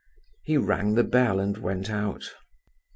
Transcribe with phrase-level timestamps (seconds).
[0.41, 2.33] He rang the bell and went out.